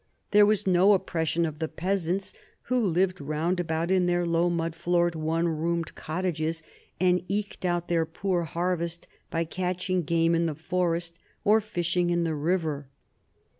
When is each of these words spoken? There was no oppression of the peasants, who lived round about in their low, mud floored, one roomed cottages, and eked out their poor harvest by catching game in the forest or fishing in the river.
There 0.31 0.47
was 0.47 0.65
no 0.65 0.93
oppression 0.93 1.45
of 1.45 1.59
the 1.59 1.67
peasants, 1.67 2.33
who 2.63 2.83
lived 2.83 3.21
round 3.21 3.59
about 3.59 3.91
in 3.91 4.07
their 4.07 4.25
low, 4.25 4.49
mud 4.49 4.73
floored, 4.73 5.13
one 5.13 5.47
roomed 5.47 5.93
cottages, 5.93 6.63
and 6.99 7.23
eked 7.27 7.65
out 7.65 7.87
their 7.87 8.07
poor 8.07 8.45
harvest 8.45 9.05
by 9.29 9.43
catching 9.45 10.01
game 10.01 10.33
in 10.33 10.47
the 10.47 10.55
forest 10.55 11.19
or 11.43 11.61
fishing 11.61 12.09
in 12.09 12.23
the 12.23 12.33
river. 12.33 12.89